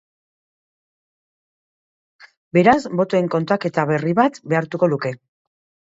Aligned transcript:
Beraz, 2.59 2.77
botoen 3.03 3.31
kontaketa 3.35 3.89
berri 3.93 4.19
bat 4.21 4.45
behartuko 4.55 4.95
luke. 4.95 5.13